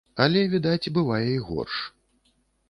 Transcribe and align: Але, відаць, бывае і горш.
Але, 0.23 0.41
відаць, 0.53 0.91
бывае 0.95 1.27
і 1.35 1.37
горш. 1.51 1.75